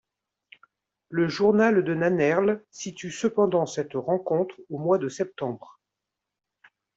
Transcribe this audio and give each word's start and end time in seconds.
Le 1.09 1.27
journal 1.27 1.83
de 1.83 1.93
Nannerl 1.93 2.65
situe 2.71 3.11
cependant 3.11 3.67
cette 3.67 3.93
rencontre 3.93 4.55
au 4.71 4.79
mois 4.79 4.97
de 4.97 5.09
septembre. 5.09 5.79